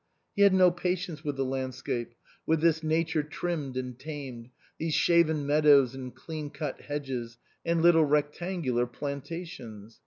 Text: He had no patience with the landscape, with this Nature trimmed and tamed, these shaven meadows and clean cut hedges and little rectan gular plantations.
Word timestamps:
He 0.35 0.41
had 0.41 0.51
no 0.55 0.71
patience 0.71 1.23
with 1.23 1.35
the 1.35 1.45
landscape, 1.45 2.15
with 2.47 2.59
this 2.59 2.81
Nature 2.81 3.21
trimmed 3.21 3.77
and 3.77 3.99
tamed, 3.99 4.49
these 4.79 4.95
shaven 4.95 5.45
meadows 5.45 5.93
and 5.93 6.15
clean 6.15 6.49
cut 6.49 6.81
hedges 6.81 7.37
and 7.63 7.83
little 7.83 8.05
rectan 8.07 8.65
gular 8.65 8.91
plantations. 8.91 9.99